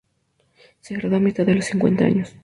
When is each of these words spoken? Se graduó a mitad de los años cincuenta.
Se 0.79 0.95
graduó 0.95 1.17
a 1.17 1.19
mitad 1.19 1.45
de 1.45 1.53
los 1.53 1.65
años 1.65 1.71
cincuenta. 1.73 2.05